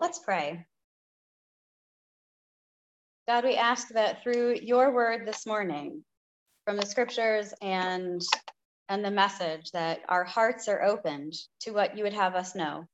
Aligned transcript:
Let's 0.00 0.20
pray. 0.20 0.64
God, 3.26 3.44
we 3.44 3.56
ask 3.56 3.88
that 3.88 4.22
through 4.22 4.60
your 4.62 4.92
word 4.92 5.26
this 5.26 5.44
morning, 5.44 6.04
from 6.64 6.76
the 6.76 6.86
scriptures 6.86 7.52
and 7.60 8.22
and 8.88 9.04
the 9.04 9.10
message 9.10 9.70
that 9.72 10.00
our 10.08 10.24
hearts 10.24 10.68
are 10.68 10.82
opened 10.82 11.34
to 11.60 11.72
what 11.72 11.96
you 11.98 12.04
would 12.04 12.14
have 12.14 12.36
us 12.36 12.54
know. 12.54 12.86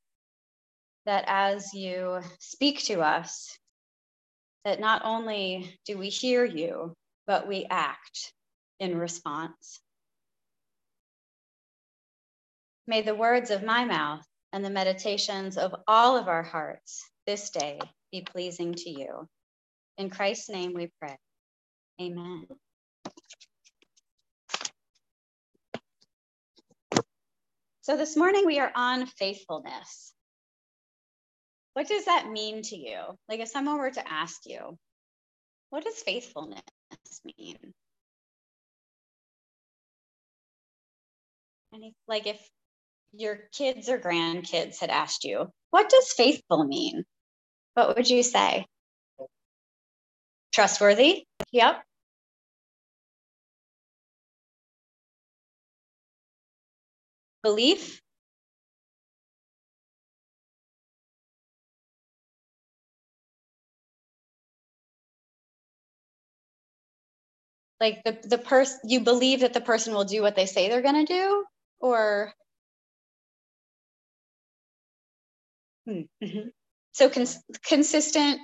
That 1.05 1.25
as 1.27 1.75
you 1.75 2.21
speak 2.41 2.83
to 2.85 3.01
us, 3.01 3.59
that 4.65 4.81
not 4.81 5.03
only 5.05 5.79
do 5.85 5.99
we 5.99 6.09
hear 6.09 6.45
you, 6.45 6.95
but 7.27 7.47
we 7.47 7.67
act 7.71 8.33
in 8.81 8.97
response. 8.97 9.79
May 12.87 13.03
the 13.03 13.15
words 13.15 13.51
of 13.51 13.63
my 13.63 13.85
mouth 13.85 14.25
and 14.55 14.65
the 14.65 14.71
meditations 14.71 15.59
of 15.59 15.75
all 15.89 16.17
of 16.17 16.29
our 16.29 16.45
hearts 16.45 17.11
this 17.27 17.51
day 17.51 17.81
be 18.13 18.23
pleasing 18.23 18.73
to 18.73 18.89
you. 18.89 19.29
In 19.99 20.11
Christ's 20.11 20.49
name 20.49 20.75
we 20.75 20.93
pray. 21.01 21.17
Amen. 22.01 22.47
So 27.81 27.97
this 27.97 28.17
morning 28.17 28.47
we 28.47 28.61
are 28.61 28.71
on 28.77 29.07
faithfulness. 29.07 30.13
What 31.73 31.89
does 31.89 32.05
that 32.05 32.31
mean 32.31 32.63
to 32.63 32.77
you? 32.77 33.01
Like 33.29 33.41
if 33.41 33.49
someone 33.49 33.79
were 33.79 33.91
to 33.91 34.09
ask 34.09 34.43
you, 34.47 34.79
what 35.71 35.83
does 35.83 35.99
faithfulness 35.99 36.63
mean? 37.25 37.59
Any, 41.75 41.93
like 42.07 42.29
if 42.29 42.39
your 43.17 43.39
kids 43.53 43.89
or 43.89 43.99
grandkids 43.99 44.79
had 44.79 44.91
asked 44.91 45.25
you, 45.25 45.51
what 45.71 45.89
does 45.89 46.13
faithful 46.13 46.65
mean? 46.65 47.05
What 47.75 47.97
would 47.97 48.09
you 48.09 48.23
say? 48.23 48.67
Trustworthy? 50.53 51.25
Yep. 51.53 51.83
Belief? 57.43 58.01
Like 67.81 68.03
the, 68.05 68.19
the 68.25 68.39
person, 68.39 68.81
you 68.85 69.01
believe 69.01 69.41
that 69.41 69.53
the 69.53 69.61
person 69.61 69.93
will 69.95 70.05
do 70.05 70.23
what 70.23 70.37
they 70.37 70.47
say 70.47 70.69
they're 70.69 70.81
going 70.81 71.05
to 71.05 71.13
do? 71.13 71.45
Or 71.81 72.33
Mm-hmm. 75.89 76.49
So 76.93 77.11
cons- 77.11 77.43
consistent, 77.67 78.41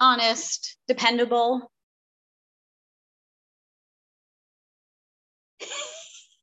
honest, 0.00 0.76
dependable. 0.88 1.70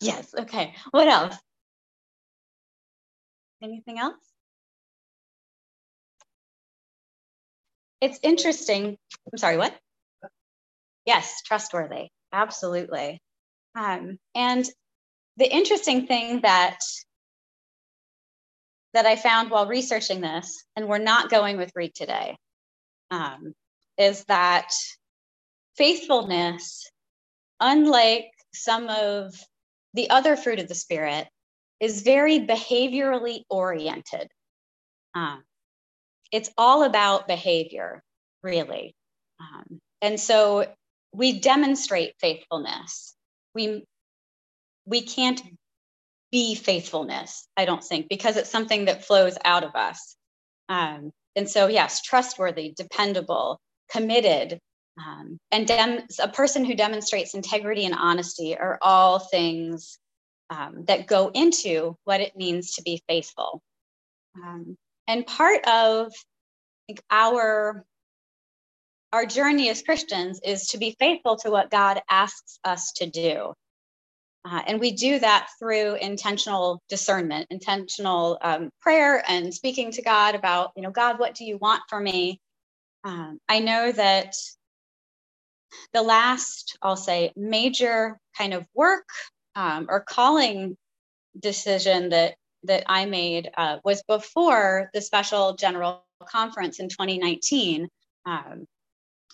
yes. 0.00 0.34
Okay. 0.38 0.74
What 0.90 1.08
else? 1.08 1.36
Anything 3.62 3.98
else? 3.98 4.16
It's 8.00 8.18
interesting. 8.22 8.96
I'm 9.32 9.38
sorry, 9.38 9.58
what? 9.58 9.74
Yes, 11.04 11.42
trustworthy. 11.44 12.08
Absolutely. 12.32 13.20
Um, 13.74 14.18
and 14.34 14.64
the 15.36 15.50
interesting 15.50 16.06
thing 16.06 16.40
that 16.42 16.78
that 18.92 19.06
I 19.06 19.16
found 19.16 19.50
while 19.50 19.66
researching 19.66 20.20
this, 20.20 20.64
and 20.76 20.88
we're 20.88 20.98
not 20.98 21.30
going 21.30 21.56
with 21.56 21.72
Greek 21.74 21.94
today, 21.94 22.36
um, 23.10 23.54
is 23.98 24.24
that 24.24 24.72
faithfulness, 25.76 26.90
unlike 27.60 28.30
some 28.52 28.88
of 28.88 29.34
the 29.94 30.10
other 30.10 30.36
fruit 30.36 30.58
of 30.58 30.68
the 30.68 30.74
Spirit, 30.74 31.28
is 31.78 32.02
very 32.02 32.40
behaviorally 32.40 33.42
oriented. 33.48 34.28
Um, 35.14 35.42
it's 36.32 36.50
all 36.58 36.84
about 36.84 37.26
behavior, 37.26 38.02
really. 38.42 38.94
Um, 39.40 39.80
and 40.02 40.20
so 40.20 40.66
we 41.12 41.40
demonstrate 41.40 42.14
faithfulness. 42.20 43.14
We, 43.54 43.84
we 44.86 45.02
can't 45.02 45.42
be 46.32 46.54
faithfulness, 46.54 47.46
I 47.56 47.64
don't 47.64 47.82
think, 47.82 48.08
because 48.08 48.36
it's 48.36 48.50
something 48.50 48.86
that 48.86 49.04
flows 49.04 49.36
out 49.44 49.64
of 49.64 49.74
us. 49.74 50.16
Um, 50.68 51.10
and 51.36 51.48
so, 51.48 51.66
yes, 51.68 52.02
trustworthy, 52.02 52.72
dependable, 52.76 53.60
committed, 53.90 54.58
um, 54.98 55.38
and 55.50 55.66
dem- 55.66 56.06
a 56.20 56.28
person 56.28 56.64
who 56.64 56.74
demonstrates 56.74 57.34
integrity 57.34 57.84
and 57.84 57.94
honesty 57.94 58.56
are 58.56 58.78
all 58.82 59.18
things 59.18 59.98
um, 60.50 60.84
that 60.86 61.06
go 61.06 61.30
into 61.32 61.96
what 62.04 62.20
it 62.20 62.36
means 62.36 62.74
to 62.74 62.82
be 62.82 63.02
faithful. 63.08 63.60
Um, 64.36 64.76
and 65.06 65.26
part 65.26 65.66
of 65.66 66.12
think, 66.86 67.00
our 67.10 67.84
our 69.12 69.26
journey 69.26 69.68
as 69.70 69.82
Christians 69.82 70.40
is 70.44 70.68
to 70.68 70.78
be 70.78 70.94
faithful 71.00 71.36
to 71.38 71.50
what 71.50 71.70
God 71.70 72.00
asks 72.08 72.60
us 72.64 72.92
to 72.96 73.10
do. 73.10 73.54
Uh, 74.44 74.62
and 74.66 74.80
we 74.80 74.92
do 74.92 75.18
that 75.18 75.48
through 75.58 75.94
intentional 75.96 76.82
discernment, 76.88 77.46
intentional 77.50 78.38
um, 78.40 78.70
prayer, 78.80 79.22
and 79.28 79.52
speaking 79.52 79.92
to 79.92 80.02
God 80.02 80.34
about, 80.34 80.70
you 80.76 80.82
know, 80.82 80.90
God, 80.90 81.18
what 81.18 81.34
do 81.34 81.44
you 81.44 81.58
want 81.58 81.82
for 81.88 82.00
me? 82.00 82.40
Um, 83.04 83.38
I 83.48 83.60
know 83.60 83.92
that 83.92 84.34
the 85.92 86.02
last, 86.02 86.78
I'll 86.80 86.96
say, 86.96 87.32
major 87.36 88.18
kind 88.36 88.54
of 88.54 88.66
work 88.74 89.06
um, 89.54 89.86
or 89.88 90.00
calling 90.00 90.76
decision 91.38 92.10
that 92.10 92.34
that 92.64 92.84
I 92.86 93.06
made 93.06 93.50
uh, 93.56 93.78
was 93.84 94.02
before 94.02 94.90
the 94.92 95.00
special 95.00 95.54
general 95.54 96.04
conference 96.26 96.78
in 96.78 96.90
2019, 96.90 97.88
um, 98.26 98.66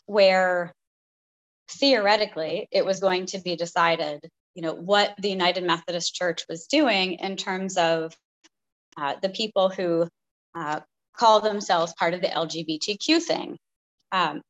where 0.07 0.73
theoretically 1.69 2.69
it 2.71 2.85
was 2.85 3.01
going 3.01 3.27
to 3.27 3.41
be 3.41 3.57
decided 3.57 4.21
you 4.57 4.63
know 4.63 4.75
what 4.75 5.15
the 5.19 5.29
United 5.29 5.65
Methodist 5.65 6.15
Church 6.15 6.45
was 6.49 6.67
doing 6.67 7.15
in 7.15 7.37
terms 7.37 7.77
of 7.77 8.17
uh, 8.97 9.15
the 9.21 9.29
people 9.29 9.69
who 9.69 10.09
uh, 10.55 10.81
call 11.15 11.41
themselves 11.41 11.93
part 11.99 12.15
of 12.15 12.23
the 12.23 12.29
LGBTQ 12.29 13.23
thing, 13.23 13.59
um, 14.13 14.41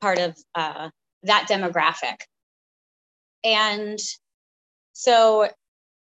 part 0.00 0.20
of 0.20 0.36
uh, 0.54 0.88
that 1.24 1.48
demographic. 1.50 2.14
And 3.42 3.98
so 4.92 5.48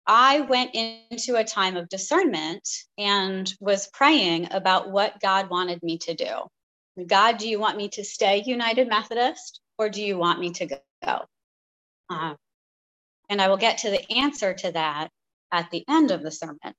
I 0.06 0.40
went 0.40 0.74
into 0.74 1.36
a 1.36 1.44
time 1.44 1.76
of 1.76 1.90
discernment 1.90 2.66
and 2.96 3.52
was 3.60 3.86
praying 3.92 4.48
about 4.50 4.90
what 4.90 5.20
God 5.20 5.50
wanted 5.50 5.82
me 5.82 5.98
to 5.98 6.14
do. 6.14 7.04
God, 7.06 7.36
do 7.36 7.48
you 7.48 7.60
want 7.60 7.76
me 7.76 7.90
to 7.90 8.04
stay 8.04 8.42
United 8.46 8.88
Methodist 8.88 9.60
or 9.78 9.90
do 9.90 10.02
you 10.02 10.16
want 10.16 10.40
me 10.40 10.50
to 10.52 10.66
go? 10.66 11.24
Uh, 12.10 12.34
and 13.32 13.40
I 13.40 13.48
will 13.48 13.56
get 13.56 13.78
to 13.78 13.90
the 13.90 14.12
answer 14.12 14.52
to 14.52 14.72
that 14.72 15.08
at 15.50 15.70
the 15.70 15.84
end 15.88 16.10
of 16.10 16.22
the 16.22 16.30
sermon. 16.30 16.74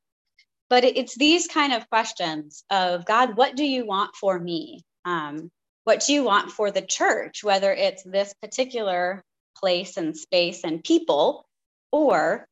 But 0.69 0.83
it's 0.83 1.15
these 1.15 1.47
kind 1.47 1.73
of 1.73 1.89
questions 1.89 2.63
of 2.69 3.05
God, 3.05 3.35
what 3.35 3.55
do 3.55 3.65
you 3.65 3.87
want 3.87 4.15
for 4.15 4.39
me? 4.39 4.83
Um, 5.03 5.49
what 5.83 6.03
do 6.05 6.13
you 6.13 6.23
want 6.23 6.51
for 6.51 6.69
the 6.69 6.83
church, 6.83 7.43
whether 7.43 7.73
it's 7.73 8.03
this 8.03 8.35
particular 8.39 9.23
place 9.57 9.97
and 9.97 10.15
space 10.15 10.63
and 10.63 10.83
people, 10.83 11.47
or 11.91 12.45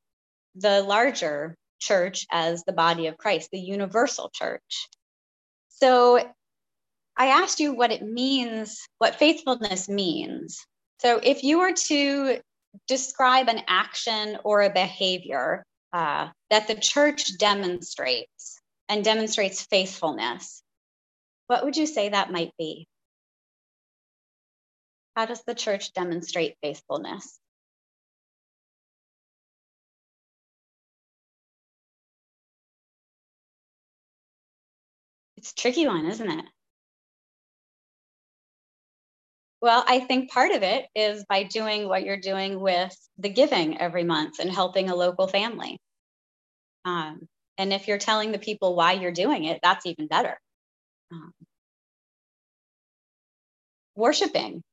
the 0.56 0.82
larger 0.82 1.56
church 1.80 2.26
as 2.32 2.64
the 2.64 2.74
body 2.74 3.06
of 3.06 3.20
Christ, 3.20 3.50
the 3.52 3.60
universal 3.60 4.32
church. 4.34 4.90
So 5.70 6.18
I 7.16 7.28
asked 7.28 7.60
you 7.60 7.74
what 7.74 7.92
it 7.92 8.02
means, 8.02 8.80
what 8.98 9.20
faithfulness 9.20 9.88
means. 9.88 10.66
So 11.02 11.20
if 11.22 11.44
you 11.44 11.60
were 11.60 11.74
to 11.74 12.40
describe 12.88 13.48
an 13.50 13.62
action 13.68 14.38
or 14.44 14.62
a 14.62 14.70
behavior 14.70 15.64
uh, 15.94 16.30
that 16.50 16.68
the 16.68 16.76
church 16.76 17.38
demonstrates 17.38 18.60
and 18.90 19.04
demonstrates 19.04 19.64
faithfulness, 19.64 20.64
what 21.48 21.64
would 21.64 21.78
you 21.78 21.86
say 21.86 22.10
that 22.10 22.32
might 22.32 22.52
be? 22.58 22.88
How 25.16 25.26
does 25.26 25.44
the 25.44 25.56
church 25.56 25.94
demonstrate 25.94 26.56
faithfulness? 26.62 27.40
It's 35.36 35.52
a 35.52 35.56
tricky 35.56 35.88
one, 35.88 36.06
isn't 36.06 36.30
it? 36.30 36.46
Well, 39.62 39.84
I 39.88 40.00
think 40.02 40.32
part 40.32 40.52
of 40.52 40.64
it 40.64 40.88
is 40.96 41.26
by 41.30 41.44
doing 41.44 41.88
what 41.88 42.04
you're 42.04 42.20
doing 42.20 42.60
with 42.60 42.96
the 43.20 43.30
giving 43.30 43.80
every 43.80 44.04
month 44.04 44.40
and 44.40 44.52
helping 44.52 44.90
a 44.90 44.96
local 44.96 45.28
family. 45.28 45.80
Um, 46.86 47.28
and 47.58 47.74
if 47.74 47.88
you're 47.88 48.00
telling 48.00 48.32
the 48.32 48.40
people 48.40 48.76
why 48.76 48.94
you're 48.94 49.12
doing 49.12 49.46
it, 49.46 49.60
that's 49.64 49.86
even 49.86 50.08
better. 50.08 50.38
um, 51.12 51.34
worshiping, 53.96 54.64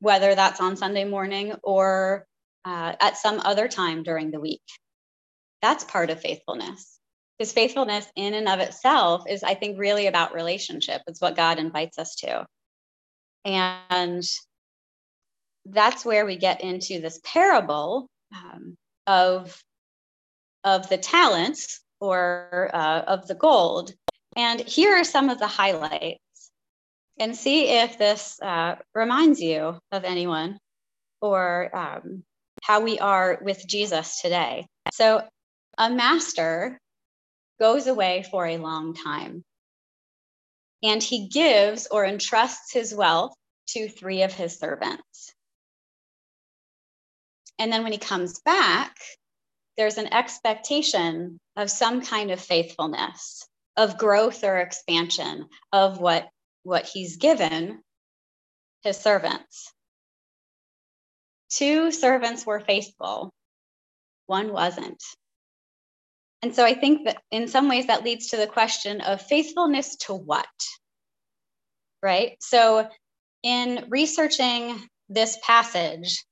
whether 0.00 0.34
that's 0.34 0.60
on 0.60 0.76
Sunday 0.76 1.04
morning 1.04 1.54
or 1.62 2.26
uh, 2.64 2.94
at 3.00 3.16
some 3.18 3.40
other 3.40 3.68
time 3.68 4.02
during 4.02 4.30
the 4.30 4.40
week. 4.40 4.62
That's 5.62 5.84
part 5.84 6.10
of 6.10 6.20
faithfulness. 6.20 6.98
Because 7.38 7.52
faithfulness 7.52 8.06
in 8.16 8.34
and 8.34 8.48
of 8.48 8.60
itself 8.60 9.24
is, 9.28 9.42
I 9.42 9.54
think, 9.54 9.78
really 9.78 10.06
about 10.08 10.34
relationship. 10.34 11.02
It's 11.08 11.20
what 11.20 11.36
God 11.36 11.58
invites 11.58 11.98
us 11.98 12.16
to. 12.16 12.46
And 13.44 14.24
that's 15.66 16.04
where 16.04 16.26
we 16.26 16.36
get 16.36 16.62
into 16.62 17.00
this 17.00 17.20
parable 17.24 18.08
um, 18.34 18.76
of, 19.06 19.62
of 20.62 20.88
the 20.88 20.98
talents 20.98 21.80
or 22.00 22.70
uh, 22.72 23.02
of 23.06 23.26
the 23.26 23.34
gold. 23.34 23.92
And 24.36 24.60
here 24.60 24.94
are 24.94 25.04
some 25.04 25.30
of 25.30 25.38
the 25.38 25.46
highlights. 25.46 26.18
And 27.18 27.36
see 27.36 27.68
if 27.68 27.96
this 27.96 28.40
uh, 28.42 28.74
reminds 28.92 29.40
you 29.40 29.78
of 29.92 30.02
anyone 30.02 30.58
or 31.22 31.70
um, 31.74 32.24
how 32.62 32.80
we 32.80 32.98
are 32.98 33.38
with 33.40 33.64
Jesus 33.68 34.20
today. 34.20 34.66
So, 34.92 35.22
a 35.78 35.90
master 35.90 36.80
goes 37.60 37.86
away 37.86 38.24
for 38.30 38.46
a 38.46 38.58
long 38.58 38.94
time 38.94 39.44
and 40.84 41.02
he 41.02 41.26
gives 41.28 41.88
or 41.90 42.04
entrusts 42.04 42.72
his 42.72 42.94
wealth 42.94 43.34
to 43.68 43.88
three 43.88 44.22
of 44.22 44.32
his 44.32 44.58
servants. 44.58 45.32
And 47.58 47.72
then 47.72 47.82
when 47.82 47.92
he 47.92 47.98
comes 47.98 48.40
back, 48.40 48.94
there's 49.78 49.96
an 49.96 50.12
expectation 50.12 51.40
of 51.56 51.70
some 51.70 52.02
kind 52.02 52.30
of 52.30 52.40
faithfulness, 52.40 53.48
of 53.76 53.96
growth 53.96 54.44
or 54.44 54.58
expansion 54.58 55.48
of 55.72 55.98
what, 55.98 56.28
what 56.64 56.84
he's 56.86 57.16
given 57.16 57.80
his 58.82 58.98
servants. 58.98 59.72
Two 61.48 61.92
servants 61.92 62.44
were 62.44 62.60
faithful, 62.60 63.32
one 64.26 64.52
wasn't. 64.52 65.02
And 66.44 66.54
so 66.54 66.62
I 66.62 66.74
think 66.74 67.06
that 67.06 67.22
in 67.30 67.48
some 67.48 67.70
ways 67.70 67.86
that 67.86 68.04
leads 68.04 68.26
to 68.28 68.36
the 68.36 68.46
question 68.46 69.00
of 69.00 69.22
faithfulness 69.22 69.96
to 70.00 70.12
what? 70.12 70.46
Right? 72.02 72.36
So 72.40 72.86
in 73.42 73.86
researching 73.88 74.78
this 75.08 75.38
passage, 75.42 76.22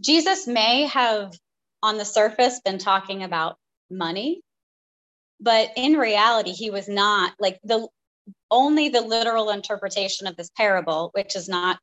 Jesus 0.00 0.46
may 0.46 0.86
have 0.86 1.32
on 1.82 1.98
the 1.98 2.04
surface 2.04 2.60
been 2.64 2.78
talking 2.78 3.24
about 3.24 3.56
money, 3.90 4.40
but 5.40 5.70
in 5.74 5.94
reality, 5.94 6.52
he 6.52 6.70
was 6.70 6.88
not 6.88 7.32
like 7.40 7.58
the 7.64 7.88
only 8.52 8.88
the 8.88 9.00
literal 9.00 9.50
interpretation 9.50 10.28
of 10.28 10.36
this 10.36 10.50
parable, 10.56 11.10
which 11.12 11.34
is 11.34 11.48
not 11.48 11.80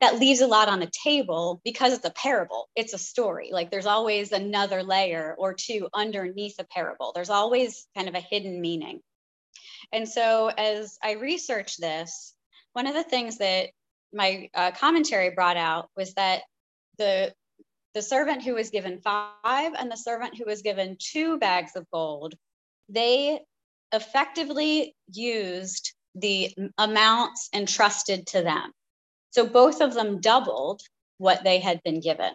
that 0.00 0.18
leaves 0.18 0.40
a 0.40 0.46
lot 0.46 0.68
on 0.68 0.80
the 0.80 0.90
table 1.04 1.60
because 1.64 1.92
it's 1.92 2.04
a 2.06 2.10
parable. 2.10 2.68
It's 2.74 2.94
a 2.94 2.98
story. 2.98 3.50
Like 3.52 3.70
there's 3.70 3.86
always 3.86 4.32
another 4.32 4.82
layer 4.82 5.34
or 5.38 5.54
two 5.54 5.88
underneath 5.92 6.56
a 6.58 6.64
parable. 6.64 7.12
There's 7.14 7.30
always 7.30 7.86
kind 7.94 8.08
of 8.08 8.14
a 8.14 8.20
hidden 8.20 8.60
meaning. 8.60 9.00
And 9.92 10.08
so 10.08 10.48
as 10.48 10.98
I 11.02 11.12
researched 11.12 11.80
this, 11.80 12.34
one 12.72 12.86
of 12.86 12.94
the 12.94 13.04
things 13.04 13.38
that 13.38 13.70
my 14.12 14.48
uh, 14.54 14.70
commentary 14.72 15.30
brought 15.30 15.56
out 15.56 15.90
was 15.96 16.14
that 16.14 16.42
the 16.98 17.32
the 17.92 18.02
servant 18.02 18.42
who 18.42 18.54
was 18.54 18.70
given 18.70 19.00
five 19.00 19.72
and 19.76 19.90
the 19.90 19.96
servant 19.96 20.36
who 20.38 20.44
was 20.46 20.62
given 20.62 20.96
two 21.00 21.38
bags 21.38 21.74
of 21.74 21.90
gold, 21.90 22.34
they 22.88 23.40
effectively 23.92 24.94
used 25.12 25.92
the 26.14 26.54
amounts 26.78 27.48
entrusted 27.52 28.28
to 28.28 28.42
them. 28.42 28.70
So 29.30 29.46
both 29.46 29.80
of 29.80 29.94
them 29.94 30.20
doubled 30.20 30.82
what 31.18 31.44
they 31.44 31.58
had 31.58 31.82
been 31.82 32.00
given. 32.00 32.34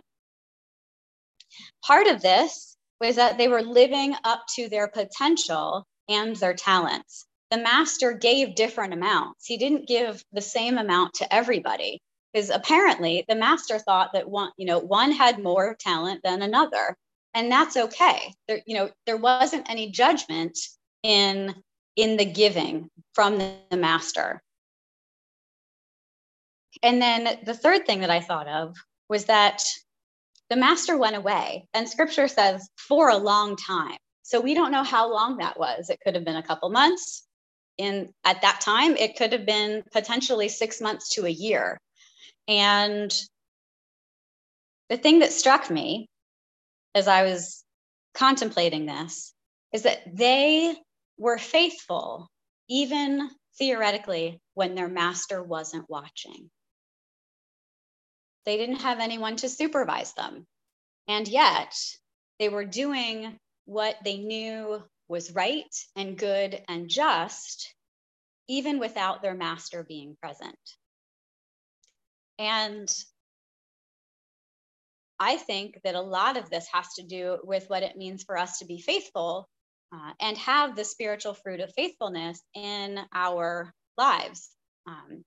Part 1.83 2.07
of 2.07 2.21
this 2.21 2.77
was 3.01 3.17
that 3.17 3.37
they 3.37 3.47
were 3.47 3.61
living 3.61 4.15
up 4.23 4.43
to 4.55 4.69
their 4.69 4.87
potential 4.87 5.85
and 6.07 6.35
their 6.35 6.53
talents 6.53 7.25
the 7.51 7.57
master 7.57 8.13
gave 8.13 8.55
different 8.55 8.93
amounts. 8.93 9.45
He 9.45 9.57
didn't 9.57 9.87
give 9.87 10.23
the 10.33 10.41
same 10.41 10.77
amount 10.77 11.15
to 11.15 11.33
everybody 11.33 12.01
because 12.33 12.49
apparently 12.49 13.23
the 13.27 13.35
master 13.35 13.79
thought 13.79 14.13
that 14.13 14.29
one, 14.29 14.51
you 14.57 14.65
know, 14.65 14.79
one 14.79 15.11
had 15.11 15.41
more 15.41 15.75
talent 15.79 16.21
than 16.23 16.41
another, 16.41 16.95
and 17.33 17.51
that's 17.51 17.77
okay. 17.77 18.33
There, 18.47 18.61
you 18.65 18.75
know, 18.75 18.89
there 19.05 19.17
wasn't 19.17 19.69
any 19.69 19.91
judgment 19.91 20.57
in 21.03 21.55
in 21.95 22.17
the 22.17 22.25
giving 22.25 22.89
from 23.13 23.37
the, 23.37 23.77
master. 23.77 24.41
And 26.83 27.01
then 27.01 27.39
the 27.45 27.53
third 27.53 27.85
thing 27.85 28.01
that 28.01 28.09
I 28.09 28.21
thought 28.21 28.47
of 28.47 28.75
was 29.09 29.25
that 29.25 29.63
the 30.49 30.55
master 30.55 30.97
went 30.97 31.15
away, 31.15 31.67
and 31.73 31.89
scripture 31.89 32.27
says 32.27 32.69
for 32.77 33.09
a 33.09 33.17
long 33.17 33.55
time. 33.55 33.97
So 34.23 34.41
we 34.41 34.53
don't 34.53 34.71
know 34.71 34.83
how 34.83 35.11
long 35.11 35.37
that 35.37 35.59
was. 35.59 35.89
It 35.89 35.99
could 36.03 36.15
have 36.15 36.25
been 36.25 36.35
a 36.35 36.43
couple 36.43 36.69
months, 36.69 37.25
in 37.77 38.09
at 38.23 38.41
that 38.41 38.61
time 38.61 38.95
it 38.95 39.17
could 39.17 39.33
have 39.33 39.45
been 39.45 39.83
potentially 39.91 40.49
six 40.49 40.79
months 40.79 41.09
to 41.15 41.25
a 41.25 41.29
year 41.29 41.79
and 42.47 43.13
the 44.89 44.97
thing 44.97 45.19
that 45.19 45.31
struck 45.31 45.69
me 45.69 46.07
as 46.93 47.07
i 47.07 47.23
was 47.23 47.63
contemplating 48.13 48.85
this 48.85 49.33
is 49.73 49.83
that 49.83 49.99
they 50.15 50.75
were 51.17 51.37
faithful 51.37 52.29
even 52.69 53.29
theoretically 53.57 54.39
when 54.53 54.75
their 54.75 54.87
master 54.87 55.43
wasn't 55.43 55.89
watching 55.89 56.49
they 58.45 58.57
didn't 58.57 58.81
have 58.81 58.99
anyone 58.99 59.35
to 59.37 59.49
supervise 59.49 60.13
them 60.13 60.45
and 61.07 61.27
yet 61.27 61.73
they 62.39 62.49
were 62.49 62.65
doing 62.65 63.37
what 63.65 63.95
they 64.03 64.17
knew 64.17 64.83
was 65.07 65.31
right 65.33 65.73
and 65.95 66.17
good 66.17 66.61
and 66.67 66.89
just, 66.89 67.73
even 68.47 68.79
without 68.79 69.21
their 69.21 69.35
master 69.35 69.83
being 69.83 70.15
present. 70.21 70.57
And 72.39 72.93
I 75.19 75.37
think 75.37 75.79
that 75.83 75.95
a 75.95 76.01
lot 76.01 76.37
of 76.37 76.49
this 76.49 76.67
has 76.73 76.87
to 76.95 77.03
do 77.03 77.37
with 77.43 77.69
what 77.69 77.83
it 77.83 77.95
means 77.95 78.23
for 78.23 78.37
us 78.37 78.59
to 78.59 78.65
be 78.65 78.79
faithful 78.81 79.47
uh, 79.93 80.11
and 80.19 80.37
have 80.39 80.75
the 80.75 80.83
spiritual 80.83 81.35
fruit 81.35 81.61
of 81.61 81.71
faithfulness 81.73 82.41
in 82.53 82.99
our 83.13 83.73
lives. 83.97 84.49
Um, 84.87 85.23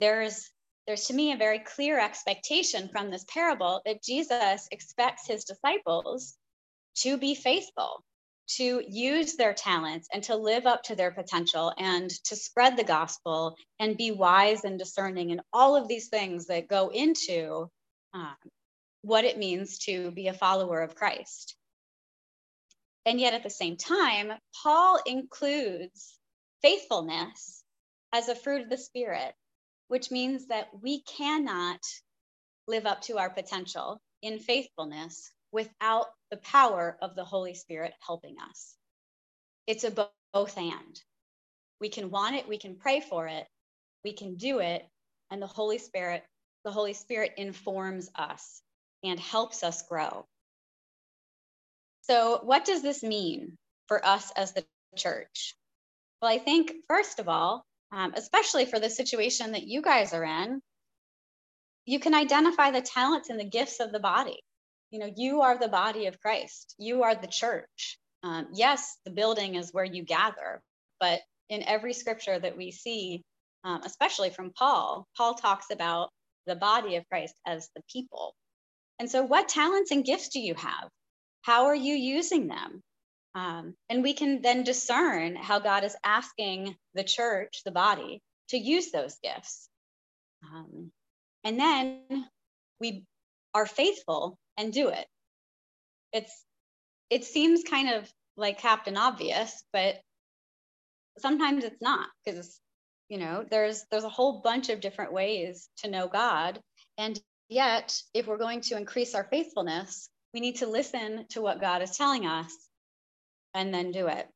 there's 0.00 0.50
there's 0.86 1.06
to 1.06 1.14
me 1.14 1.32
a 1.32 1.36
very 1.36 1.60
clear 1.60 1.98
expectation 1.98 2.88
from 2.88 3.10
this 3.10 3.24
parable 3.28 3.82
that 3.84 4.02
Jesus 4.02 4.68
expects 4.70 5.26
his 5.26 5.44
disciples 5.44 6.36
to 6.96 7.16
be 7.16 7.34
faithful 7.34 8.02
to 8.56 8.82
use 8.86 9.36
their 9.36 9.54
talents 9.54 10.08
and 10.12 10.22
to 10.24 10.36
live 10.36 10.66
up 10.66 10.82
to 10.82 10.96
their 10.96 11.10
potential 11.10 11.72
and 11.78 12.10
to 12.24 12.36
spread 12.36 12.76
the 12.76 12.84
gospel 12.84 13.56
and 13.78 13.96
be 13.96 14.10
wise 14.10 14.64
and 14.64 14.78
discerning 14.78 15.30
and 15.30 15.40
all 15.52 15.76
of 15.76 15.88
these 15.88 16.08
things 16.08 16.46
that 16.46 16.68
go 16.68 16.88
into 16.88 17.68
um, 18.12 18.34
what 19.02 19.24
it 19.24 19.38
means 19.38 19.78
to 19.78 20.10
be 20.10 20.28
a 20.28 20.34
follower 20.34 20.80
of 20.80 20.94
Christ. 20.94 21.56
And 23.06 23.18
yet 23.18 23.34
at 23.34 23.42
the 23.42 23.50
same 23.50 23.76
time, 23.76 24.32
Paul 24.62 25.00
includes 25.06 26.18
faithfulness 26.62 27.64
as 28.12 28.28
a 28.28 28.34
fruit 28.34 28.62
of 28.62 28.70
the 28.70 28.76
Spirit, 28.76 29.34
which 29.92 30.10
means 30.10 30.46
that 30.46 30.68
we 30.80 31.02
cannot 31.02 31.78
live 32.66 32.86
up 32.86 33.02
to 33.02 33.18
our 33.18 33.28
potential 33.28 34.00
in 34.22 34.38
faithfulness 34.38 35.30
without 35.52 36.06
the 36.30 36.38
power 36.38 36.96
of 37.02 37.14
the 37.14 37.26
Holy 37.26 37.52
Spirit 37.52 37.92
helping 38.00 38.36
us. 38.48 38.74
It's 39.66 39.84
a 39.84 40.08
both 40.32 40.56
and. 40.56 40.98
We 41.78 41.90
can 41.90 42.08
want 42.10 42.36
it, 42.36 42.48
we 42.48 42.56
can 42.56 42.76
pray 42.76 43.00
for 43.00 43.26
it, 43.26 43.46
we 44.02 44.14
can 44.14 44.36
do 44.36 44.60
it, 44.60 44.82
and 45.30 45.42
the 45.42 45.46
Holy 45.46 45.76
Spirit, 45.76 46.24
the 46.64 46.70
Holy 46.72 46.94
Spirit 46.94 47.34
informs 47.36 48.10
us 48.14 48.62
and 49.04 49.20
helps 49.20 49.62
us 49.62 49.82
grow. 49.82 50.24
So, 52.00 52.40
what 52.44 52.64
does 52.64 52.80
this 52.80 53.02
mean 53.02 53.58
for 53.88 54.02
us 54.02 54.32
as 54.36 54.52
the 54.52 54.64
church? 54.96 55.54
Well, 56.22 56.30
I 56.30 56.38
think, 56.38 56.72
first 56.88 57.18
of 57.18 57.28
all, 57.28 57.66
um, 57.92 58.14
especially 58.16 58.64
for 58.64 58.80
the 58.80 58.90
situation 58.90 59.52
that 59.52 59.64
you 59.64 59.82
guys 59.82 60.14
are 60.14 60.24
in, 60.24 60.60
you 61.84 62.00
can 62.00 62.14
identify 62.14 62.70
the 62.70 62.80
talents 62.80 63.30
and 63.30 63.38
the 63.38 63.44
gifts 63.48 63.80
of 63.80 63.92
the 63.92 64.00
body. 64.00 64.40
You 64.90 65.00
know 65.00 65.10
you 65.16 65.42
are 65.42 65.58
the 65.58 65.68
body 65.68 66.06
of 66.06 66.20
christ. 66.20 66.74
You 66.78 67.02
are 67.04 67.14
the 67.14 67.26
church. 67.26 67.98
Um, 68.22 68.48
yes 68.54 68.98
the 69.04 69.10
building 69.10 69.56
is 69.56 69.72
where 69.72 69.84
you 69.84 70.04
gather 70.04 70.60
but 71.00 71.20
in 71.48 71.62
every 71.64 71.92
scripture 71.92 72.38
that 72.38 72.56
we 72.56 72.70
see 72.70 73.22
um, 73.64 73.82
especially 73.84 74.30
from 74.30 74.52
paul 74.56 75.06
paul 75.16 75.34
talks 75.34 75.66
about 75.72 76.10
the 76.46 76.54
body 76.56 76.96
of 76.96 77.08
christ 77.08 77.34
as 77.46 77.68
the 77.74 77.82
people. 77.92 78.34
And 79.00 79.10
so 79.10 79.24
what 79.24 79.48
talents 79.48 79.90
and 79.90 80.04
gifts 80.04 80.28
do 80.28 80.40
you 80.40 80.54
have? 80.54 80.88
How 81.42 81.66
are 81.66 81.74
you 81.74 81.94
using 81.94 82.46
them 82.46 82.80
Um, 83.34 83.74
and 83.88 84.02
we 84.02 84.12
can 84.12 84.42
then 84.42 84.62
discern 84.62 85.36
how 85.36 85.58
God 85.58 85.84
is 85.84 85.96
asking 86.04 86.76
the 86.94 87.04
church, 87.04 87.62
the 87.64 87.70
body, 87.70 88.20
to 88.48 88.58
use 88.58 88.90
those 88.90 89.16
gifts. 89.22 89.68
Um, 90.44 90.92
and 91.44 91.58
then 91.58 92.26
we 92.80 93.04
are 93.54 93.66
faithful 93.66 94.38
and 94.58 94.72
do 94.72 94.88
it. 94.88 95.06
It's 96.12 96.44
it 97.08 97.24
seems 97.24 97.62
kind 97.62 97.90
of 97.90 98.10
like 98.36 98.58
Captain 98.58 98.96
Obvious, 98.96 99.64
but 99.72 100.00
sometimes 101.18 101.64
it's 101.64 101.80
not 101.80 102.08
because 102.24 102.58
you 103.08 103.18
know 103.18 103.44
there's 103.50 103.84
there's 103.90 104.04
a 104.04 104.08
whole 104.10 104.40
bunch 104.40 104.68
of 104.68 104.80
different 104.80 105.12
ways 105.12 105.68
to 105.78 105.90
know 105.90 106.08
God. 106.08 106.60
And 106.98 107.18
yet, 107.48 107.98
if 108.12 108.26
we're 108.26 108.38
going 108.38 108.60
to 108.62 108.76
increase 108.76 109.14
our 109.14 109.24
faithfulness, 109.24 110.10
we 110.34 110.40
need 110.40 110.56
to 110.56 110.66
listen 110.66 111.26
to 111.30 111.40
what 111.40 111.60
God 111.60 111.82
is 111.82 111.96
telling 111.96 112.26
us 112.26 112.52
and 113.54 113.72
then 113.72 113.92
do 113.92 114.06
it. 114.08 114.28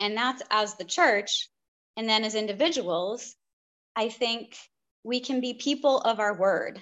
And 0.00 0.16
that's 0.16 0.42
as 0.50 0.74
the 0.74 0.84
church. 0.84 1.48
And 1.96 2.08
then 2.08 2.24
as 2.24 2.34
individuals, 2.34 3.34
I 3.94 4.08
think 4.08 4.56
we 5.04 5.20
can 5.20 5.40
be 5.40 5.54
people 5.54 5.98
of 5.98 6.20
our 6.20 6.36
word, 6.36 6.80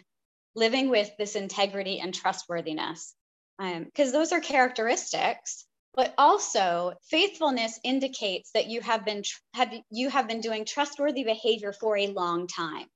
living 0.55 0.89
with 0.89 1.11
this 1.19 1.37
integrity 1.37 2.01
and 2.01 2.15
trustworthiness. 2.15 3.15
Because 3.59 4.09
um, 4.09 4.13
those 4.13 4.33
are 4.33 4.41
characteristics, 4.41 5.67
but 5.95 6.15
also 6.17 6.95
faithfulness 7.11 7.79
indicates 7.85 8.53
that 8.53 8.69
you 8.69 8.81
have 8.81 9.05
been 9.05 9.23
have 9.55 9.75
you 9.91 10.09
have 10.09 10.29
been 10.29 10.41
doing 10.41 10.65
trustworthy 10.65 11.25
behavior 11.25 11.73
for 11.73 11.97
a 11.97 12.07
long 12.07 12.47
time, 12.47 12.87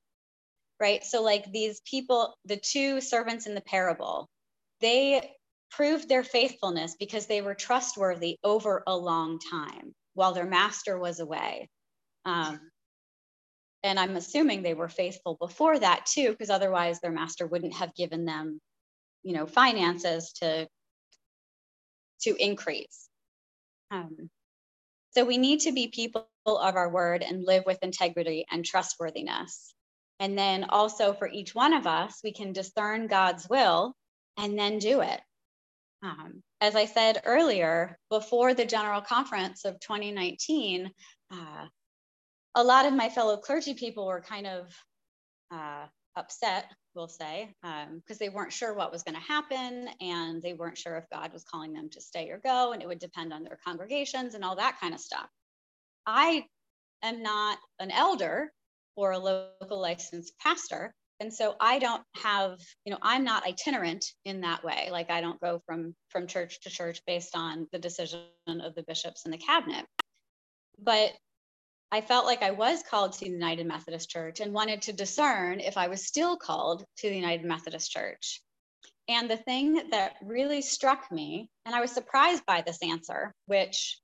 right? 0.81 1.05
So 1.05 1.23
like 1.23 1.51
these 1.51 1.83
people, 1.85 2.35
the 2.47 2.57
two 2.57 3.01
servants 3.01 3.47
in 3.47 3.55
the 3.55 3.61
parable, 3.61 4.31
they 4.81 5.35
proved 5.77 6.09
their 6.09 6.23
faithfulness 6.23 6.97
because 6.99 7.27
they 7.27 7.43
were 7.43 7.55
trustworthy 7.55 8.39
over 8.45 8.83
a 8.87 8.97
long 8.97 9.39
time 9.39 9.95
while 10.15 10.33
their 10.33 10.47
master 10.47 10.99
was 10.99 11.21
away. 11.21 11.69
Um, 12.25 12.61
and 13.83 13.99
I'm 13.99 14.17
assuming 14.17 14.63
they 14.63 14.75
were 14.75 14.89
faithful 14.89 15.37
before 15.39 15.79
that 15.79 16.07
too, 16.07 16.31
because 16.31 16.51
otherwise 16.51 17.01
their 17.01 17.11
master 17.11 17.47
wouldn't 17.47 17.75
have 17.75 17.95
given 17.95 18.25
them, 18.25 18.61
you 19.23 19.35
know, 19.35 19.47
finances 19.47 20.33
to 20.41 20.69
to 22.23 22.37
increase. 22.43 23.09
Um, 23.91 24.31
so 25.11 25.25
we 25.25 25.39
need 25.39 25.61
to 25.61 25.73
be 25.73 25.89
people 25.89 26.27
of 26.47 26.77
our 26.77 26.89
word 26.89 27.23
and 27.23 27.45
live 27.45 27.65
with 27.67 27.79
integrity 27.83 28.47
and 28.51 28.65
trustworthiness. 28.65 29.75
And 30.21 30.39
then 30.39 30.65
also 30.65 31.13
for 31.13 31.29
each 31.29 31.55
one 31.55 31.75
of 31.75 31.87
us, 31.87 32.21
we 32.25 32.33
can 32.33 32.53
discern 32.53 33.09
God's 33.09 33.49
will 33.49 33.95
and 34.39 34.59
then 34.59 34.79
do 34.79 35.01
it. 35.03 35.21
Um, 36.05 36.43
as 36.61 36.77
I 36.77 36.85
said 36.85 37.23
earlier, 37.25 37.99
before 38.11 38.53
the 38.53 38.67
General 38.67 39.01
Conference 39.01 39.65
of 39.65 39.81
2019, 39.81 40.91
uh, 41.33 41.67
a 42.55 42.63
lot 42.63 42.85
of 42.85 42.93
my 42.93 43.09
fellow 43.09 43.39
clergy 43.39 43.73
people 43.73 44.07
were 44.07 44.21
kind 44.21 44.47
of 44.47 44.69
uh, 45.51 45.87
upset, 46.15 46.67
we'll 46.95 47.09
say, 47.09 47.55
because 47.63 47.87
um, 47.89 48.17
they 48.21 48.29
weren't 48.29 48.53
sure 48.53 48.75
what 48.75 48.93
was 48.93 49.03
going 49.03 49.15
to 49.15 49.21
happen 49.21 49.89
and 50.01 50.43
they 50.43 50.53
weren't 50.53 50.77
sure 50.77 50.97
if 50.99 51.09
God 51.11 51.33
was 51.33 51.43
calling 51.43 51.73
them 51.73 51.89
to 51.91 52.01
stay 52.03 52.29
or 52.29 52.39
go, 52.39 52.73
and 52.73 52.83
it 52.83 52.89
would 52.89 52.99
depend 52.99 53.33
on 53.33 53.43
their 53.43 53.59
congregations 53.65 54.35
and 54.35 54.45
all 54.45 54.57
that 54.57 54.79
kind 54.81 54.93
of 54.93 55.01
stuff. 55.01 55.29
I 56.07 56.45
am 57.03 57.23
not 57.23 57.59
an 57.79 57.91
elder 57.91 58.53
or 58.95 59.13
a 59.13 59.19
local 59.19 59.81
licensed 59.81 60.39
pastor, 60.39 60.95
and 61.21 61.33
so 61.33 61.55
i 61.61 61.79
don't 61.79 62.03
have 62.17 62.59
you 62.85 62.93
know 62.93 62.99
i'm 63.03 63.25
not 63.25 63.47
itinerant 63.47 64.05
in 64.25 64.41
that 64.41 64.65
way. 64.65 64.89
Like 64.91 65.11
i 65.11 65.21
don't 65.21 65.41
go 65.41 65.61
from 65.67 65.95
from 66.09 66.27
church 66.27 66.61
to 66.61 66.71
church 66.71 67.01
based 67.07 67.37
on 67.37 67.67
the 67.73 67.79
decision 67.79 68.27
of 68.47 68.75
the 68.75 68.83
bishops 68.83 69.25
and 69.25 69.33
the 69.33 69.39
cabinet. 69.39 69.87
But 70.79 71.13
i 71.93 72.01
felt 72.01 72.27
like 72.27 72.43
i 72.43 72.51
was 72.51 72.83
called 72.83 73.13
to 73.13 73.25
the 73.25 73.31
united 73.31 73.67
methodist 73.67 74.11
church 74.11 74.41
and 74.41 74.53
wanted 74.53 74.83
to 74.83 74.93
discern 74.93 75.61
if 75.61 75.77
i 75.77 75.89
was 75.89 76.07
still 76.07 76.37
called 76.37 76.85
to 76.99 77.09
the 77.09 77.17
united 77.17 77.45
methodist 77.45 77.91
church. 77.91 78.41
And 79.07 79.29
the 79.29 79.37
thing 79.37 79.91
that 79.91 80.15
really 80.23 80.63
struck 80.63 81.11
me 81.13 81.49
and 81.67 81.75
i 81.75 81.81
was 81.81 81.93
surprised 81.93 82.45
by 82.47 82.63
this 82.63 82.79
answer 82.83 83.33
which 83.47 84.01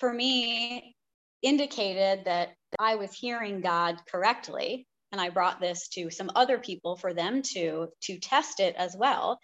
for 0.00 0.12
me 0.12 0.96
indicated 1.42 2.24
that 2.24 2.54
i 2.78 2.96
was 2.96 3.12
hearing 3.12 3.60
god 3.60 4.00
correctly 4.10 4.86
and 5.12 5.20
I 5.20 5.28
brought 5.28 5.60
this 5.60 5.88
to 5.88 6.10
some 6.10 6.30
other 6.34 6.58
people 6.58 6.96
for 6.96 7.14
them 7.14 7.42
to 7.54 7.88
to 8.02 8.18
test 8.18 8.60
it 8.60 8.74
as 8.76 8.96
well. 8.96 9.38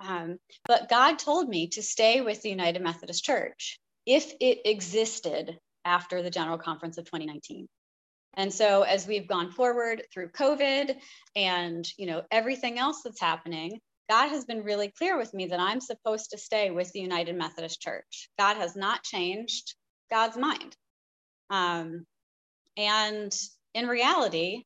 Um, 0.00 0.38
but 0.66 0.88
God 0.88 1.18
told 1.18 1.48
me 1.48 1.68
to 1.68 1.82
stay 1.82 2.20
with 2.20 2.42
the 2.42 2.50
United 2.50 2.82
Methodist 2.82 3.24
Church 3.24 3.78
if 4.04 4.32
it 4.40 4.62
existed 4.64 5.58
after 5.84 6.22
the 6.22 6.30
General 6.30 6.58
Conference 6.58 6.98
of 6.98 7.04
2019. 7.04 7.68
And 8.36 8.52
so 8.52 8.82
as 8.82 9.06
we've 9.06 9.28
gone 9.28 9.52
forward 9.52 10.02
through 10.12 10.30
COVID 10.30 10.96
and 11.36 11.88
you 11.96 12.06
know 12.06 12.22
everything 12.30 12.78
else 12.78 13.02
that's 13.02 13.20
happening, 13.20 13.80
God 14.10 14.28
has 14.28 14.44
been 14.44 14.64
really 14.64 14.92
clear 14.98 15.16
with 15.16 15.32
me 15.32 15.46
that 15.46 15.60
I'm 15.60 15.80
supposed 15.80 16.30
to 16.30 16.38
stay 16.38 16.70
with 16.70 16.92
the 16.92 17.00
United 17.00 17.36
Methodist 17.36 17.80
Church. 17.80 18.28
God 18.38 18.56
has 18.56 18.76
not 18.76 19.04
changed 19.04 19.74
God's 20.10 20.36
mind. 20.36 20.76
Um, 21.50 22.04
and 22.76 23.34
in 23.74 23.86
reality, 23.86 24.64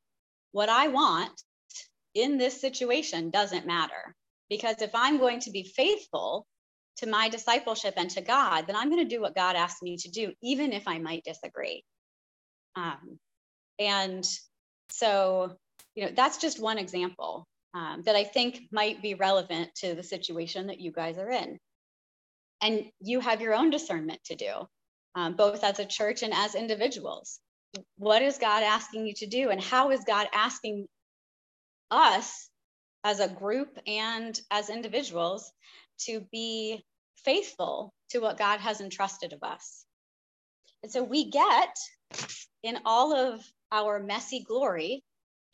what 0.52 0.68
I 0.68 0.88
want 0.88 1.42
in 2.14 2.38
this 2.38 2.60
situation 2.60 3.30
doesn't 3.30 3.66
matter. 3.66 4.14
Because 4.48 4.80
if 4.80 4.90
I'm 4.94 5.18
going 5.18 5.40
to 5.40 5.50
be 5.50 5.62
faithful 5.62 6.46
to 6.96 7.08
my 7.08 7.28
discipleship 7.28 7.94
and 7.96 8.10
to 8.10 8.20
God, 8.20 8.66
then 8.66 8.76
I'm 8.76 8.90
going 8.90 9.06
to 9.06 9.14
do 9.14 9.20
what 9.20 9.34
God 9.34 9.56
asked 9.56 9.82
me 9.82 9.96
to 9.98 10.10
do, 10.10 10.32
even 10.42 10.72
if 10.72 10.88
I 10.88 10.98
might 10.98 11.22
disagree. 11.24 11.84
Um, 12.74 13.18
and 13.78 14.28
so, 14.90 15.56
you 15.94 16.06
know, 16.06 16.12
that's 16.14 16.38
just 16.38 16.60
one 16.60 16.78
example 16.78 17.46
um, 17.74 18.02
that 18.06 18.16
I 18.16 18.24
think 18.24 18.62
might 18.72 19.02
be 19.02 19.14
relevant 19.14 19.74
to 19.76 19.94
the 19.94 20.02
situation 20.02 20.68
that 20.68 20.80
you 20.80 20.90
guys 20.90 21.18
are 21.18 21.30
in. 21.30 21.58
And 22.62 22.86
you 23.00 23.20
have 23.20 23.40
your 23.40 23.54
own 23.54 23.70
discernment 23.70 24.20
to 24.24 24.34
do, 24.34 24.52
um, 25.14 25.36
both 25.36 25.62
as 25.62 25.78
a 25.78 25.84
church 25.84 26.22
and 26.22 26.32
as 26.34 26.54
individuals 26.54 27.38
what 27.96 28.22
is 28.22 28.38
God 28.38 28.62
asking 28.62 29.06
you 29.06 29.14
to 29.14 29.26
do? 29.26 29.50
And 29.50 29.62
how 29.62 29.90
is 29.90 30.04
God 30.04 30.28
asking 30.32 30.86
us 31.90 32.48
as 33.04 33.20
a 33.20 33.28
group 33.28 33.78
and 33.86 34.38
as 34.50 34.70
individuals 34.70 35.52
to 36.00 36.20
be 36.32 36.84
faithful 37.24 37.92
to 38.10 38.20
what 38.20 38.38
God 38.38 38.60
has 38.60 38.80
entrusted 38.80 39.32
of 39.32 39.42
us? 39.42 39.84
And 40.82 40.92
so 40.92 41.02
we 41.02 41.30
get 41.30 41.76
in 42.62 42.78
all 42.84 43.14
of 43.14 43.44
our 43.72 44.00
messy 44.00 44.44
glory 44.44 45.02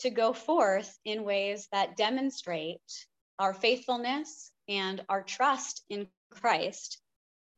to 0.00 0.11
go 0.11 0.33
forth 0.33 0.97
in 1.04 1.25
ways 1.25 1.68
that 1.73 1.97
demonstrate 1.97 2.80
our 3.38 3.54
faithfulness 3.54 4.52
and 4.68 5.04
our 5.09 5.23
trust 5.23 5.83
in 5.88 6.06
Christ 6.30 7.00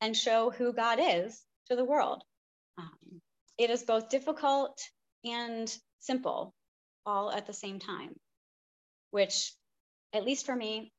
and 0.00 0.16
show 0.16 0.50
who 0.50 0.72
God 0.72 0.98
is 1.00 1.42
to 1.68 1.76
the 1.76 1.84
world. 1.84 2.22
Um, 2.78 3.20
it 3.58 3.70
is 3.70 3.82
both 3.82 4.08
difficult 4.08 4.78
and 5.24 5.74
simple 6.00 6.54
all 7.04 7.30
at 7.30 7.46
the 7.46 7.52
same 7.52 7.78
time, 7.78 8.14
which, 9.10 9.52
at 10.12 10.24
least 10.24 10.46
for 10.46 10.54
me, 10.54 10.92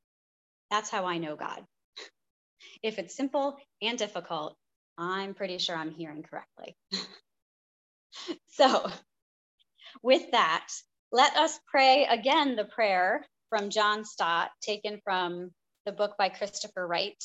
that's 0.72 0.90
how 0.90 1.06
I 1.06 1.18
know 1.18 1.36
God. 1.36 1.64
if 2.84 3.00
it's 3.00 3.16
simple 3.16 3.58
and 3.82 3.98
difficult, 3.98 4.56
I'm 4.98 5.34
pretty 5.34 5.60
sure 5.60 5.76
I'm 5.76 5.92
hearing 5.92 6.24
correctly. 6.24 6.76
so, 8.50 8.90
with 10.02 10.32
that, 10.32 10.68
let 11.12 11.36
us 11.36 11.60
pray 11.68 12.06
again 12.06 12.56
the 12.56 12.66
prayer 12.66 13.26
from 13.50 13.70
John 13.70 14.04
Stott, 14.04 14.50
taken 14.62 15.00
from 15.04 15.52
the 15.86 15.92
book 15.92 16.16
by 16.18 16.30
Christopher 16.30 16.86
Wright, 16.86 17.24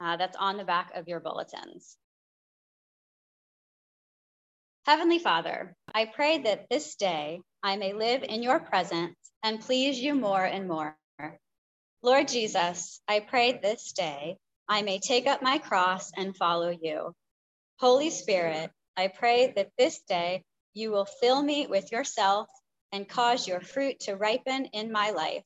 uh, 0.00 0.16
that's 0.16 0.36
on 0.36 0.56
the 0.56 0.64
back 0.64 0.92
of 0.94 1.08
your 1.08 1.20
bulletins. 1.20 1.96
Heavenly 4.86 5.18
Father, 5.18 5.74
I 5.94 6.06
pray 6.06 6.38
that 6.38 6.68
this 6.70 6.96
day 6.96 7.40
I 7.62 7.76
may 7.76 7.92
live 7.92 8.22
in 8.22 8.42
your 8.42 8.60
presence 8.60 9.14
and 9.42 9.60
please 9.60 10.00
you 10.00 10.14
more 10.14 10.44
and 10.44 10.68
more. 10.68 10.96
Lord 12.02 12.28
Jesus, 12.28 13.00
I 13.06 13.20
pray 13.20 13.60
this 13.62 13.92
day 13.92 14.38
I 14.68 14.82
may 14.82 14.98
take 14.98 15.26
up 15.26 15.42
my 15.42 15.58
cross 15.58 16.10
and 16.16 16.36
follow 16.36 16.70
you. 16.70 17.14
Holy 17.78 18.10
Spirit, 18.10 18.70
I 18.96 19.08
pray 19.08 19.52
that 19.56 19.70
this 19.76 20.00
day 20.08 20.44
you 20.74 20.90
will 20.92 21.06
fill 21.06 21.42
me 21.42 21.66
with 21.66 21.92
yourself 21.92 22.48
and 22.92 23.08
cause 23.08 23.46
your 23.46 23.60
fruit 23.60 24.00
to 24.00 24.16
ripen 24.16 24.66
in 24.66 24.92
my 24.92 25.10
life. 25.10 25.44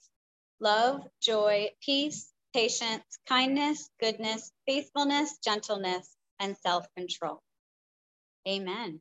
Love, 0.61 1.03
joy, 1.21 1.71
peace, 1.83 2.31
patience, 2.55 3.05
kindness, 3.29 3.91
goodness, 4.00 4.53
faithfulness, 4.67 5.38
gentleness, 5.45 6.17
and 6.38 6.57
self 6.59 6.87
control. 6.97 7.41
Amen. 8.49 9.00